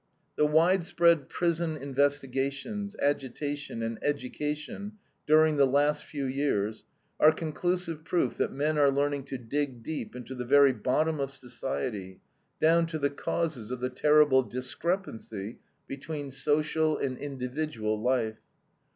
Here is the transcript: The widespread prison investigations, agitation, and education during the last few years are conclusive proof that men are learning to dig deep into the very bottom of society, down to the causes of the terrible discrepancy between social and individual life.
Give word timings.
The 0.35 0.47
widespread 0.47 1.29
prison 1.29 1.77
investigations, 1.77 2.95
agitation, 2.99 3.83
and 3.83 3.99
education 4.01 4.93
during 5.27 5.57
the 5.57 5.67
last 5.67 6.03
few 6.05 6.25
years 6.25 6.85
are 7.19 7.31
conclusive 7.31 8.03
proof 8.03 8.35
that 8.37 8.51
men 8.51 8.79
are 8.79 8.89
learning 8.89 9.25
to 9.25 9.37
dig 9.37 9.83
deep 9.83 10.15
into 10.15 10.33
the 10.33 10.43
very 10.43 10.73
bottom 10.73 11.19
of 11.19 11.29
society, 11.29 12.19
down 12.59 12.87
to 12.87 12.97
the 12.97 13.11
causes 13.11 13.69
of 13.69 13.79
the 13.79 13.91
terrible 13.91 14.41
discrepancy 14.41 15.59
between 15.85 16.31
social 16.31 16.97
and 16.97 17.19
individual 17.19 18.01
life. 18.01 18.39